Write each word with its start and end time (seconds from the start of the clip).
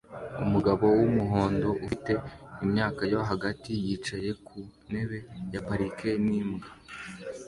Umugabo 0.43 0.83
wumuhondo 0.97 1.69
ufite 1.85 2.11
imyaka 2.65 3.01
yo 3.11 3.19
hagati 3.29 3.71
yicaye 3.85 4.29
ku 4.45 4.57
ntebe 4.87 5.17
ya 5.53 5.61
parike 5.67 6.09
n'imbwa 6.27 6.67